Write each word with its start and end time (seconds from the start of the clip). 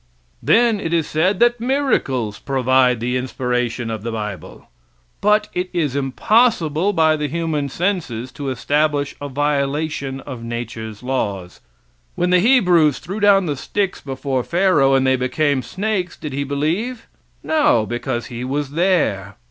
Then 0.41 0.79
it 0.79 0.93
is 0.93 1.05
said 1.05 1.39
that 1.41 1.59
miracles 1.59 2.39
prove 2.39 2.65
the 2.65 3.15
inspiration 3.17 3.91
of 3.91 4.01
the 4.01 4.11
bible. 4.11 4.65
But 5.21 5.47
it 5.53 5.69
is 5.73 5.95
impossible 5.95 6.91
by 6.91 7.15
the 7.15 7.27
human 7.27 7.69
senses 7.69 8.31
to 8.31 8.49
establish 8.49 9.13
a 9.21 9.29
violation 9.29 10.19
of 10.21 10.41
nature's 10.43 11.03
laws. 11.03 11.59
When 12.15 12.31
the 12.31 12.39
Hebrews 12.39 12.97
threw 12.97 13.19
down 13.19 13.55
sticks 13.55 14.01
before 14.01 14.43
Pharaoh, 14.43 14.95
and 14.95 15.05
they 15.05 15.17
became 15.17 15.61
snakes, 15.61 16.17
did 16.17 16.33
he 16.33 16.43
believe? 16.43 17.05
No; 17.43 17.85
because 17.85 18.25
he 18.25 18.43
was 18.43 18.71
there. 18.71 19.35